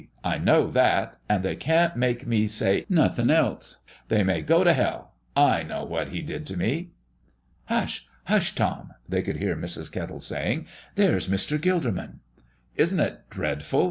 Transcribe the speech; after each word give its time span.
I 0.23 0.39
know 0.39 0.65
that, 0.71 1.17
and 1.29 1.43
they 1.43 1.55
can't 1.55 1.95
make 1.95 2.25
me 2.25 2.47
say 2.47 2.87
nothing 2.89 3.29
else. 3.29 3.83
They 4.09 4.23
may 4.23 4.41
go 4.41 4.63
to 4.63 4.73
hell! 4.73 5.13
I 5.35 5.61
know 5.61 5.85
what 5.85 6.09
He 6.09 6.23
did 6.23 6.47
to 6.47 6.57
me." 6.57 6.89
"Hush, 7.65 8.07
hush, 8.23 8.55
Tom!" 8.55 8.93
they 9.07 9.21
could 9.21 9.37
hear 9.37 9.55
Mrs. 9.55 9.91
Kettle 9.91 10.19
saying. 10.19 10.65
"There's 10.95 11.27
Mr. 11.27 11.59
Gilderman." 11.61 12.15
"Isn't 12.75 12.99
it 12.99 13.29
dreadful!" 13.29 13.79